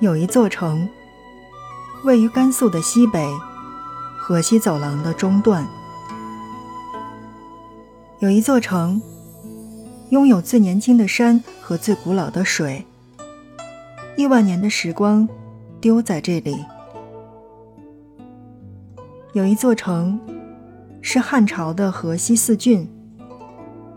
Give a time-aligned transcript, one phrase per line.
[0.00, 0.88] 有一座城，
[2.04, 3.28] 位于甘肃的西北，
[4.16, 5.66] 河西走廊的中段。
[8.20, 9.02] 有一座城，
[10.10, 12.86] 拥有最年轻的山和最古老的水。
[14.18, 15.28] 亿万年的时光，
[15.80, 16.56] 丢在这里。
[19.32, 20.18] 有一座城，
[21.00, 22.90] 是汉朝的河西四郡，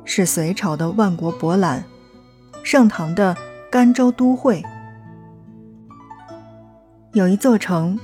[0.06, 1.84] 是隋朝的万国博览，
[2.62, 3.36] 盛唐的
[3.72, 4.64] 甘州都会。
[7.14, 8.00] 有一座城，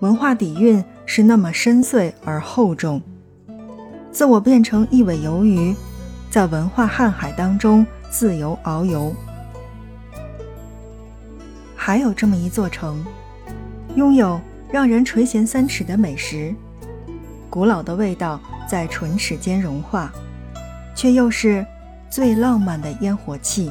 [0.00, 3.00] 文化底蕴是那么深邃而厚重，
[4.10, 5.76] 自我变成一尾游鱼，
[6.28, 9.14] 在文化瀚海当中自由遨游。
[11.86, 13.04] 还有这么一座城，
[13.94, 14.40] 拥有
[14.72, 16.54] 让人垂涎三尺的美食，
[17.50, 20.10] 古老的味道在唇齿间融化，
[20.96, 21.62] 却又是
[22.08, 23.70] 最浪漫的烟火气。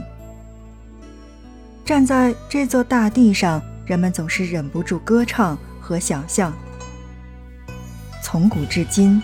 [1.83, 3.59] 站在这座大地上。
[3.85, 6.53] 人们总是忍不住歌唱和想象，
[8.21, 9.21] 从古至今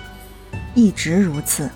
[0.75, 1.69] 一直如此。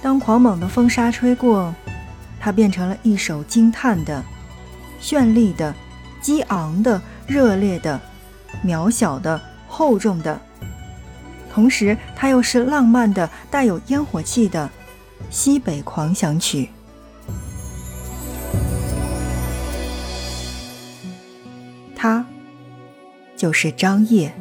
[0.00, 1.74] 当狂猛的风沙吹过，
[2.46, 4.22] 它变成了一首惊叹的、
[5.02, 5.74] 绚丽的、
[6.20, 8.00] 激昂的、热烈的、
[8.64, 10.40] 渺小的、厚重的，
[11.52, 14.70] 同时它又是浪漫的、带有烟火气的
[15.28, 16.70] 西北狂想曲。
[21.96, 22.24] 他
[23.36, 24.32] 就是张掖。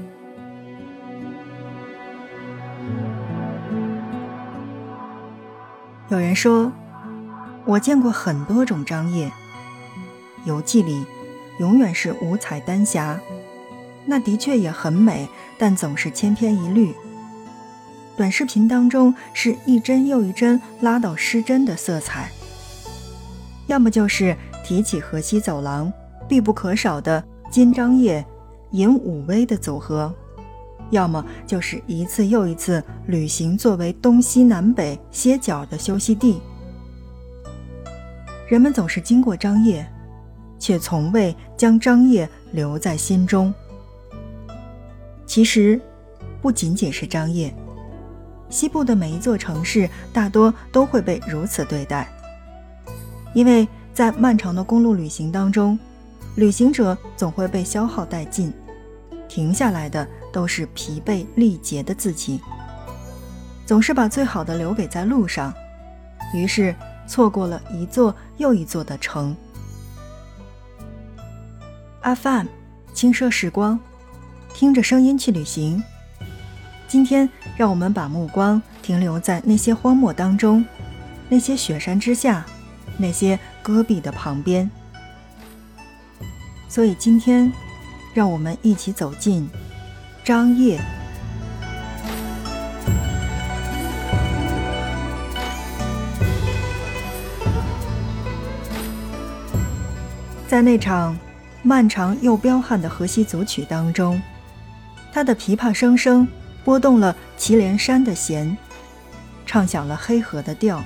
[6.10, 6.72] 有人说，
[7.66, 9.32] 我见过很多种张掖。
[10.46, 11.06] 游记里
[11.60, 13.20] 永远是五彩丹霞，
[14.06, 16.94] 那的确也很美，但总是千篇一律。
[18.16, 22.30] 短视频当中是一帧又一帧拉到失真的色彩，
[23.68, 25.92] 要么就是提起河西走廊
[26.28, 27.24] 必不可少的。
[27.52, 28.26] 金张掖、
[28.72, 30.14] 银武威的组合，
[30.90, 36.42] 要么就是一次又一次旅行作为东西南北歇脚的休息地。
[38.48, 39.86] 人们总是经过张掖，
[40.60, 43.54] 却从未将张掖留在心中。
[45.26, 45.80] 其实，
[46.42, 47.54] 不仅仅是张掖，
[48.50, 52.08] 西部的每一座城市大多都会被如此对待，
[53.34, 55.78] 因为在漫长的公路旅行当中。
[56.36, 58.52] 旅行者总会被消耗殆尽，
[59.26, 62.42] 停下来的都是疲惫力竭的自己。
[63.66, 65.54] 总是把最好的留给在路上，
[66.34, 66.76] 于是
[67.08, 69.36] 错过了一座又一座的城。
[72.02, 72.48] 阿范，
[72.94, 73.80] 轻奢时光，
[74.54, 75.84] 听着声音去旅行。
[76.88, 77.28] 今天，
[77.58, 80.64] 让我们把目光停留在那些荒漠当中，
[81.30, 82.46] 那些雪山之下，
[82.98, 84.70] 那些戈壁的旁边。
[86.70, 87.52] 所以今天，
[88.14, 89.50] 让我们一起走进
[90.24, 90.80] 张掖。
[100.56, 101.20] 在那场
[101.64, 104.22] 漫长又彪悍的河西组曲当中，
[105.12, 106.26] 他的琵琶声声
[106.64, 108.58] 拨动了祁连山的弦，
[109.46, 110.80] 唱响了黑河的调；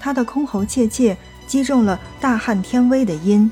[0.00, 1.16] 他的箜篌切切
[1.46, 3.48] 击中了大汉天威的音。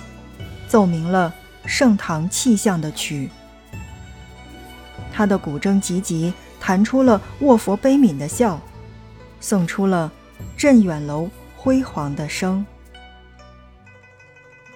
[0.67, 1.33] 奏明了
[1.65, 3.31] 盛唐气象的曲，
[5.13, 8.61] 他的古筝急急弹出了卧佛悲悯的笑，
[9.39, 10.11] 送出了
[10.57, 12.67] 镇远楼辉煌的声。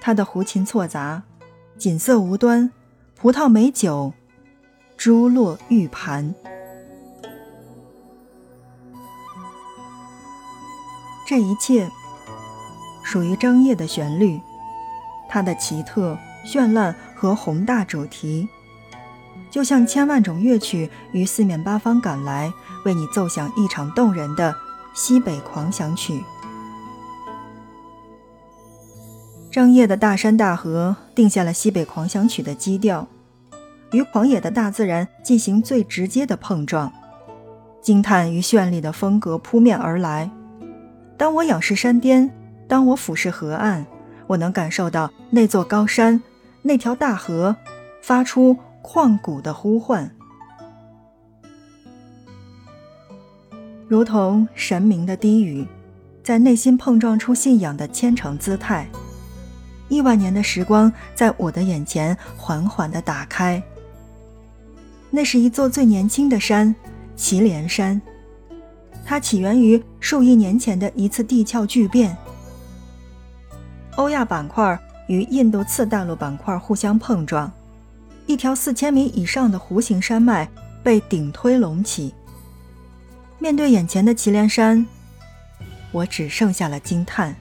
[0.00, 1.22] 他的胡琴错杂，
[1.76, 2.70] 锦瑟无端，
[3.16, 4.12] 葡萄美酒，
[4.96, 6.34] 珠落玉盘。
[11.26, 11.90] 这一切
[13.02, 14.40] 属于张掖的旋律。
[15.28, 16.16] 它的奇特、
[16.46, 18.48] 绚烂和宏大主题，
[19.50, 22.50] 就像千万种乐曲于四面八方赶来，
[22.86, 24.56] 为你奏响一场动人的
[24.94, 26.24] 西北狂想曲。
[29.50, 33.06] 张掖的大山大河定下了西北狂想曲的基调，
[33.92, 36.92] 与狂野的大自然进行最直接的碰撞，
[37.80, 40.30] 惊叹与绚丽的风格扑面而来。
[41.16, 42.30] 当我仰视山巅，
[42.68, 43.84] 当我俯视河岸。
[44.28, 46.20] 我能感受到那座高山，
[46.60, 47.56] 那条大河，
[48.02, 50.14] 发出旷古的呼唤，
[53.88, 55.66] 如同神明的低语，
[56.22, 58.86] 在内心碰撞出信仰的虔诚姿态。
[59.88, 63.62] 亿万年的时光在我的眼前缓缓地打开。
[65.10, 66.74] 那是一座最年轻的山——
[67.16, 68.00] 祁连山。
[69.04, 72.14] 它起源于数亿年前的一次地壳巨变。
[73.96, 77.50] 欧亚板块与印度次大陆板块互相碰撞，
[78.26, 80.46] 一条四千米以上的弧形山脉
[80.82, 82.14] 被顶推隆起。
[83.38, 84.86] 面对眼前的祁连山，
[85.90, 87.34] 我只剩下了惊叹。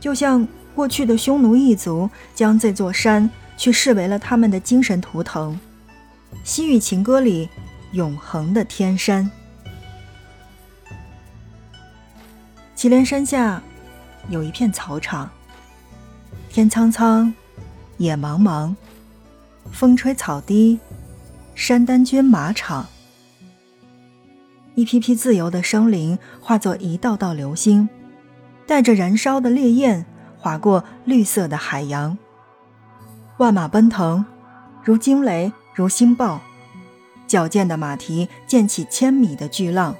[0.00, 5.60] 就像过去的匈奴一族将这座山去视为了他们的精神图腾，
[6.42, 7.48] 西域情歌里
[7.92, 9.30] 永恒的天山。
[12.74, 13.62] 祁连山下
[14.30, 15.30] 有一片草场，
[16.48, 17.32] 天苍苍，
[17.98, 18.74] 野茫茫，
[19.70, 20.80] 风吹草低，
[21.54, 22.86] 山丹军马场。
[24.76, 27.86] 一批批自由的生灵化作一道道流星，
[28.70, 30.06] 带着燃烧的烈焰
[30.38, 32.16] 划过绿色的海洋。
[33.38, 34.24] 万马奔腾，
[34.84, 36.40] 如惊雷，如星爆，
[37.26, 39.96] 矫健的马蹄溅起千米的巨浪，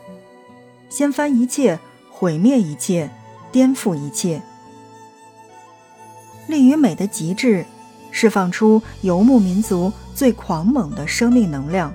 [0.89, 1.81] 掀翻一切。
[2.09, 3.11] 毁灭一切，
[3.51, 4.43] 颠覆一切，
[6.47, 7.65] 力与美的极致，
[8.11, 11.93] 释放出游牧民族最狂猛的生命能量。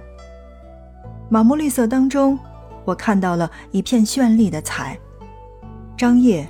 [1.30, 2.40] 满目绿色当中，
[2.86, 4.98] 我看到了一片绚丽的彩。
[5.96, 6.46] 张掖，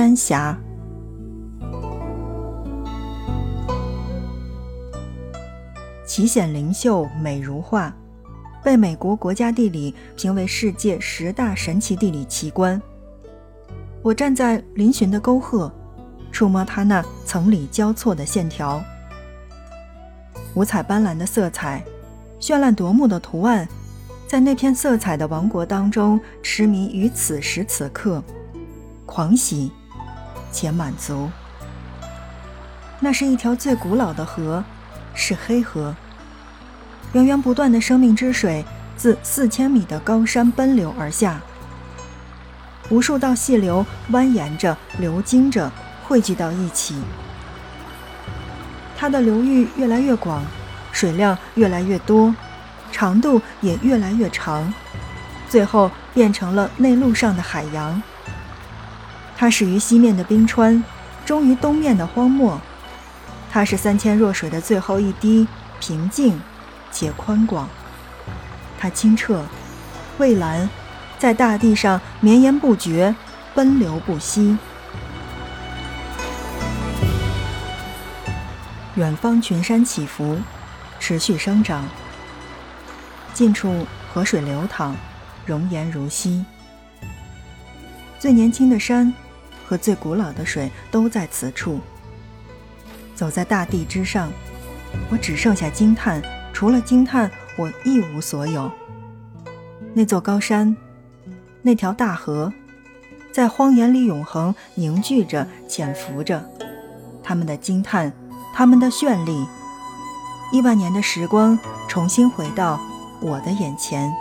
[0.00, 0.58] 丹霞，
[6.06, 7.94] 奇险灵秀，美如画。
[8.64, 12.80] 被美国国家地理评为世界十大神奇地理奇观。
[14.00, 15.70] 我站在嶙峋的沟壑，
[16.32, 18.82] 触摸它那层理交错的线条，
[20.54, 21.84] 五彩斑斓的色彩，
[22.40, 23.68] 绚烂夺目的图案，
[24.26, 28.24] 在那片色彩的王国当中，痴迷于此时此刻，
[29.04, 29.70] 狂喜
[30.50, 31.30] 且满足。
[32.98, 34.62] 那是一条最古老的河，
[35.14, 35.94] 是黑河。
[37.12, 38.64] 源源不断的生命之水
[38.96, 41.40] 自四千米的高山奔流而下，
[42.88, 45.72] 无数道细流蜿蜒着、流经着，
[46.06, 47.02] 汇聚到一起。
[48.96, 50.44] 它的流域越来越广，
[50.92, 52.34] 水量越来越多，
[52.92, 54.72] 长度也越来越长，
[55.48, 58.02] 最后变成了内陆上的海洋。
[59.40, 60.84] 它始于西面的冰川，
[61.24, 62.60] 终于东面的荒漠。
[63.50, 65.48] 它是三千弱水的最后一滴，
[65.80, 66.38] 平静。
[66.92, 67.66] 且宽广，
[68.78, 69.42] 它清澈、
[70.18, 70.68] 蔚蓝，
[71.18, 73.14] 在大地上绵延不绝，
[73.54, 74.58] 奔流不息。
[78.96, 80.36] 远方群山起伏，
[80.98, 81.84] 持续生长；
[83.32, 84.94] 近处河水流淌，
[85.46, 86.44] 容颜如昔。
[88.18, 89.14] 最年轻的山
[89.70, 91.78] 和最古老的水都在此处。
[93.14, 94.28] 走在大地之上，
[95.12, 96.20] 我只剩下惊叹。
[96.52, 98.68] 除了惊叹，我一无所有。
[99.94, 100.76] 那座高山，
[101.62, 102.52] 那条大河，
[103.30, 106.44] 在荒野里永恒凝聚着、潜伏着。
[107.22, 108.12] 他们的惊叹，
[108.52, 109.46] 他们的绚丽，
[110.52, 111.56] 亿万年的时光
[111.88, 112.80] 重新回到
[113.20, 114.12] 我的眼前。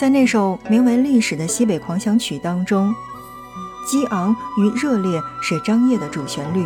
[0.00, 2.90] 在那首名为《历史的西北狂想曲》当中，
[3.86, 6.64] 激昂与热烈是张掖的主旋律。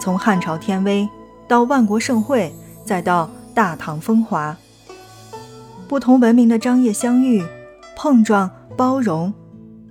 [0.00, 1.08] 从汉朝天威
[1.48, 2.54] 到万国盛会，
[2.84, 4.56] 再到大唐风华，
[5.88, 7.44] 不同文明的张掖相遇、
[7.96, 9.34] 碰撞、包容，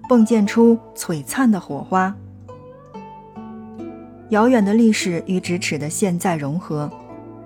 [0.07, 2.15] 迸溅出璀璨的火花。
[4.29, 6.89] 遥远的历史与咫尺的现在融合，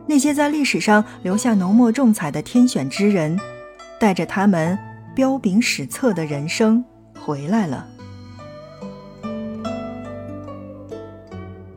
[0.06, 3.40] 那些在历史上留下浓墨重彩的天选之人，
[4.00, 4.78] 带着他们
[5.16, 6.84] 彪炳史册的人生
[7.20, 7.88] 回来了。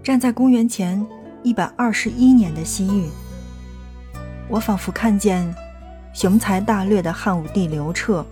[0.03, 1.05] 站在公元前
[1.43, 3.09] 一百二十一年的西域，
[4.49, 5.55] 我仿佛看见
[6.13, 8.25] 雄才大略的汉武帝刘彻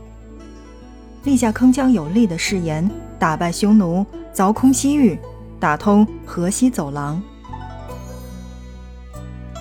[1.25, 2.89] 立下铿锵有力的誓言，
[3.19, 5.19] 打败匈奴，凿空西域，
[5.61, 7.21] 打通河西走廊。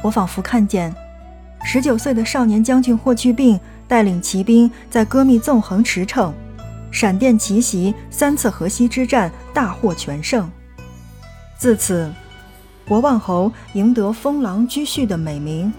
[0.02, 0.96] 我仿佛看见
[1.66, 6.34] 十九岁的少年将军霍去病带领骑兵在戈密纵横驰骋，
[6.92, 10.50] 闪电奇袭，三次河西之战大获全胜。
[11.58, 12.12] 自此，
[12.86, 15.72] 博望侯赢得封狼居胥的美名，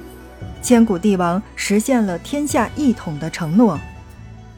[0.63, 3.79] 千古帝王实现了天下一统的承诺，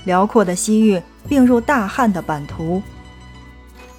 [0.04, 2.82] 辽阔的西域并入大汉的版图。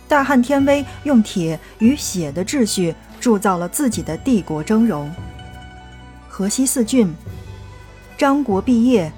[0.07, 5.07] 大汉天威用铁与血的秩序铸造了自己的帝国峥嵘。
[6.27, 7.13] 河西四郡，
[8.17, 9.11] 张国毕业，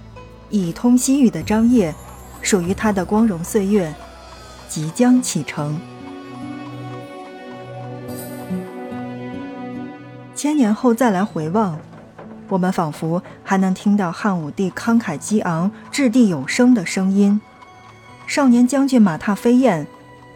[0.52, 1.94] 以通西域的张掖，
[2.42, 3.94] 属于他的光荣岁月
[4.68, 5.80] 即将启程。
[10.36, 11.80] 千年后再来回望，
[12.50, 17.40] 我们仿佛还能听到汉武帝慷慨激昂、掷地有声的声音，
[18.28, 19.88] 少年将军马踏飞燕，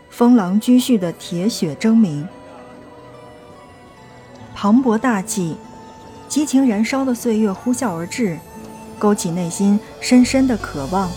[0.10, 2.28] 风狼居胥的铁血争鸣，
[4.54, 5.58] 磅礴大气、
[6.30, 8.38] 激情燃烧的岁月呼啸而至。
[8.98, 11.10] 勾起内心深深的渴望，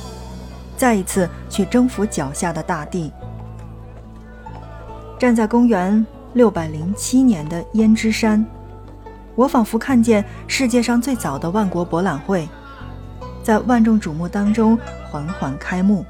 [0.77, 3.13] 再一次去征服脚下的大地。
[5.19, 8.45] 站在公元六百零七年的胭脂山，
[9.35, 12.49] 我仿佛看见世界上最早的万国博览会，
[13.43, 14.79] 在万众瞩目当中
[15.11, 16.05] 缓缓开幕。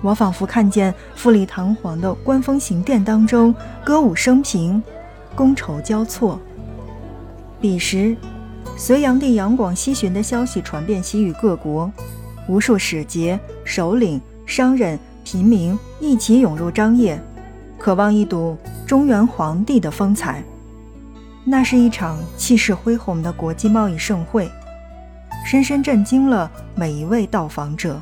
[0.00, 3.54] 我仿佛看见富丽堂皇的官封行殿当中
[3.84, 4.82] 歌舞升平，
[5.36, 6.40] 觥筹交错。
[7.60, 8.16] 彼时。
[8.78, 11.90] 隋炀帝杨广西巡的消息传遍西域各国，
[12.46, 17.18] 无数使节、首领、商人、平民一起涌入张掖，
[17.76, 18.56] 渴望一睹
[18.86, 20.44] 中原皇帝的风采。
[21.44, 24.48] 那是一场气势恢宏的国际贸易盛会，
[25.44, 28.00] 深深震惊了每一位到访者。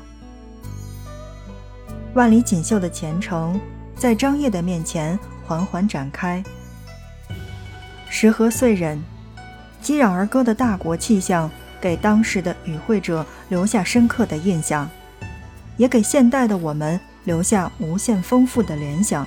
[2.12, 3.59] 万里锦绣的前程
[3.97, 6.45] 在张掖的面前缓缓展开。
[8.11, 9.02] 时和岁壬。
[9.87, 11.49] 激壤而歌的大国气象，
[11.81, 14.90] 给当时的与会者留下深刻的印象，
[15.76, 19.25] 也给现代的我们留下无限丰富的联想。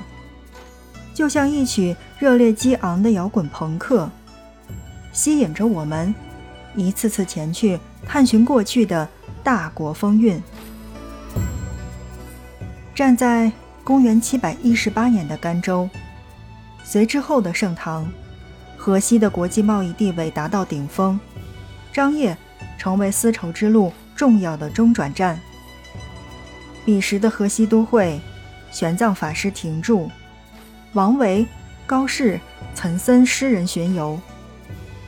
[1.13, 4.09] 就像一曲热烈激昂的摇滚朋克，
[5.13, 6.13] 吸引着我们
[6.75, 9.07] 一次次前去探寻过去的
[9.41, 10.43] 大国风韵。
[12.93, 13.49] 站在
[13.85, 15.89] 公元七百一十八年的甘州，
[16.83, 18.05] 随之后的盛唐。
[18.89, 21.19] 河西的国际贸易地位达到顶峰，
[21.93, 22.35] 张掖
[22.75, 25.39] 成为丝绸之路重要的中转站。
[26.85, 28.19] 彼时的河西都会，
[28.71, 30.09] 玄奘法师停驻，
[30.93, 31.45] 王维、
[31.85, 32.39] 高适、
[32.73, 34.19] 岑参诗人巡游，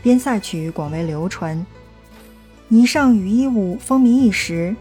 [0.04, 1.66] 边塞曲广为流传，
[2.70, 4.76] 霓裳羽衣舞风靡一时，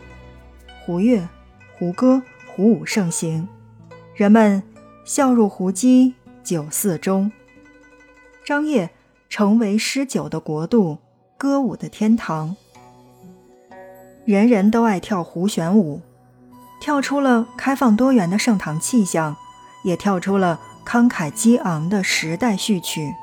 [0.84, 1.26] 胡乐、
[1.78, 3.48] 胡歌、胡舞盛行，
[4.14, 4.62] 人们
[5.06, 6.12] 笑入胡姬
[6.44, 7.32] 酒肆中。
[8.50, 8.90] 张掖
[9.28, 10.98] 成为诗酒的国度，
[11.38, 12.56] 歌舞的天堂。
[14.24, 16.00] 人人都爱跳胡旋舞，
[16.80, 19.36] 跳出了开放多元的盛唐气象，
[19.84, 23.14] 也跳出了慷慨激昂的时代序曲。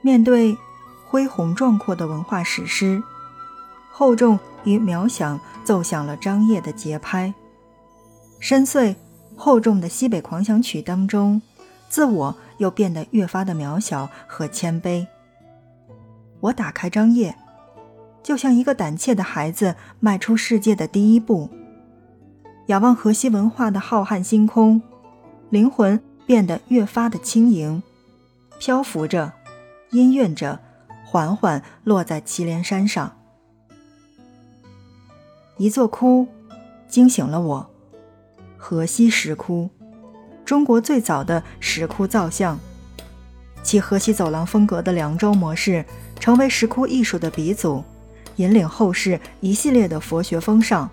[0.00, 0.56] 面对
[1.06, 3.02] 恢宏壮阔的文化史诗，
[3.90, 7.34] 厚重与渺小奏响了张掖的节拍。
[8.44, 8.94] 深邃、
[9.34, 11.40] 厚重的西北狂想曲当中，
[11.88, 15.06] 自我又变得越发的渺小和谦卑。
[16.40, 17.34] 我打开张掖，
[18.22, 21.48] 就像一个胆怯的孩子迈出世界的第一步，
[22.66, 24.82] 仰望河西文化的浩瀚星空，
[25.48, 27.82] 灵魂变得越发的轻盈，
[28.58, 29.32] 漂浮着，
[29.92, 30.60] 氤氲着，
[31.06, 33.16] 缓缓落在祁连山上。
[35.56, 36.28] 一座窟
[36.86, 37.70] 惊醒了我。
[38.66, 39.68] 河西石窟，
[40.42, 42.58] 中国最早的石窟造像，
[43.62, 45.84] 其河西走廊风格的凉州模式，
[46.18, 47.84] 成为石窟艺术的鼻祖，
[48.36, 50.88] 引领后世一系列的佛学风尚。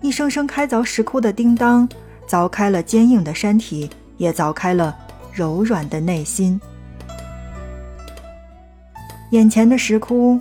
[0.00, 1.88] 一声声开凿石窟的叮当，
[2.28, 4.96] 凿开了坚硬的山体，也凿开了
[5.32, 6.60] 柔软的内心。
[9.32, 10.38] 眼前的石窟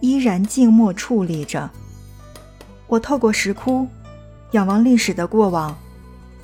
[0.00, 1.70] 依然静默矗立着，
[2.88, 3.86] 我透过石窟。
[4.52, 5.76] 仰望历史的过往，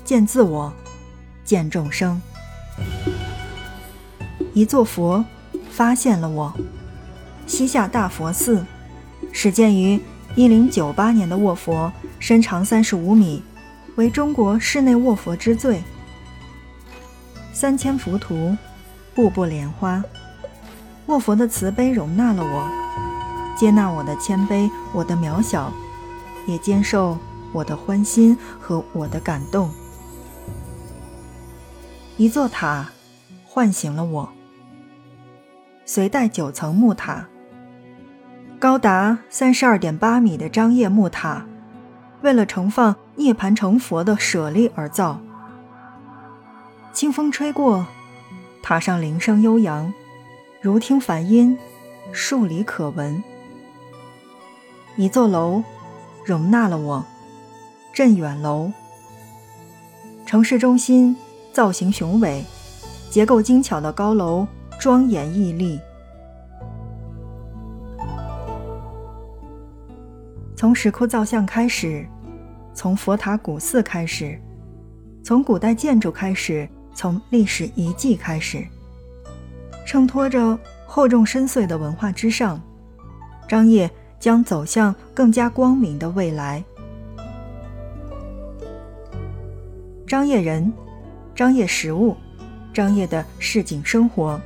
[0.05, 0.73] 见自我，
[1.45, 2.23] 见众生。
[4.55, 5.25] 一座佛
[5.71, 6.55] 发现了我。
[7.49, 8.65] 西夏大佛寺，
[9.33, 10.01] 始建于
[10.37, 13.43] 一零九八年的卧佛，身长三十五米，
[13.97, 15.83] 为中国室内卧佛之最。
[17.53, 18.57] 三千浮屠，
[19.15, 20.03] 步步莲花。
[21.07, 25.73] 卧佛的慈悲容纳了我，接纳我的谦卑，我的渺小，
[26.47, 27.19] 也接受。
[27.57, 29.71] 我的欢心和我的感动，
[32.19, 32.91] 一座塔
[33.47, 34.29] 唤醒了我。
[35.87, 37.29] 隋代九层木塔，
[38.59, 41.47] 高达三十二点八米的张掖木塔，
[42.21, 45.19] 为了盛放涅盘成佛的舍利而造。
[46.93, 47.87] 清风吹过，
[48.63, 49.95] 塔上铃声悠扬，
[50.61, 51.57] 如听梵音，
[52.13, 53.25] 数里可闻。
[54.97, 55.65] 一座楼
[56.23, 57.07] 容纳了我。
[57.97, 58.71] 镇远楼，
[60.27, 61.17] 城市中心
[61.51, 62.45] 造型雄伟，
[63.09, 64.47] 结构精巧的高楼
[64.79, 65.81] 庄严屹立。
[70.55, 72.07] 从石窟造像开始，
[72.75, 74.39] 从佛塔古寺开始，
[75.25, 78.63] 从古代建筑开始，从历史遗迹开始，
[79.87, 82.61] 衬托着厚重深邃的文化之上，
[83.49, 86.63] 张掖将走向更加光明的未来。
[90.07, 90.73] 张掖人，
[91.35, 92.17] 张掖食物，
[92.73, 94.41] 张掖的市井生活，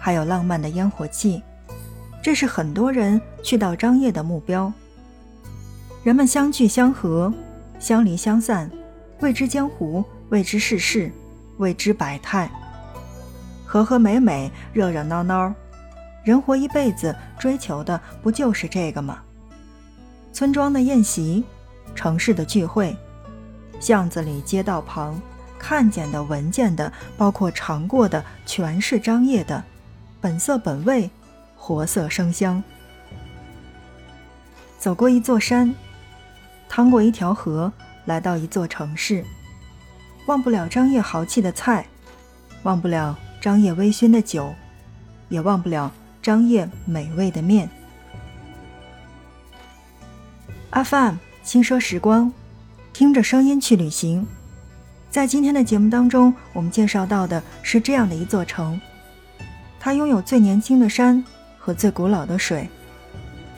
[0.00, 1.42] 还有浪漫的烟火气，
[2.22, 4.72] 这是很多人去到张掖的目标。
[6.02, 7.30] 人们相聚相合，
[7.78, 8.70] 相离相散，
[9.20, 11.12] 未知江湖，未知世事，
[11.58, 12.50] 未知百态。
[13.66, 15.52] 和和美美，热热闹闹，
[16.24, 19.18] 人活一辈子，追求的不就是这个吗？
[20.32, 21.44] 村庄的宴席，
[21.94, 22.96] 城市的聚会，
[23.82, 25.20] 巷子里、街道旁，
[25.58, 29.64] 看见的、闻见的，包括尝过的，全是张掖的，
[30.20, 31.10] 本色本味，
[31.56, 32.62] 活色生香。
[34.78, 35.74] 走过一座山。
[36.68, 37.72] 趟过一条河，
[38.04, 39.24] 来到一座城市，
[40.26, 41.84] 忘不了张掖豪气的菜，
[42.62, 44.54] 忘不了张掖微醺的酒，
[45.28, 45.90] 也忘不了
[46.22, 47.68] 张掖美味的面。
[50.70, 52.32] 阿范，轻奢时光，
[52.92, 54.26] 听着声音去旅行。
[55.10, 58.80] 在今天的节目当中，我们介绍到的是这样的一座城，
[59.78, 61.24] 它拥有最年轻的山
[61.58, 62.68] 和最古老的水，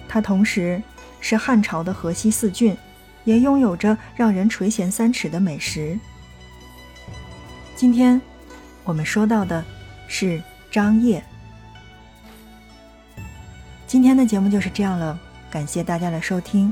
[0.09, 0.83] 它同时
[1.21, 2.77] 是汉朝的河西四郡。
[3.25, 5.99] 也拥有着让人垂涎三尺的美食。
[7.75, 8.21] 今天
[8.85, 9.65] 我们说到的
[10.07, 11.25] 是张掖。
[13.87, 15.19] 今天的节目就是这样了，
[15.51, 16.71] 感谢大家的收听。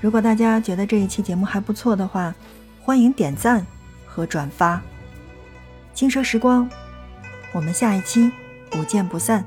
[0.00, 2.34] 如果大家觉得这一期节目还不错的话，
[2.80, 3.66] 欢迎点赞
[4.06, 4.80] 和转发。
[5.92, 6.68] 轻奢时光，
[7.52, 8.32] 我们下一期
[8.70, 9.44] 不见不散。